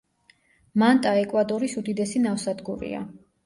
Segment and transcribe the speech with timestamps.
[0.83, 3.07] მანტა ეკვადორის უდიდესი ნავსადგურია.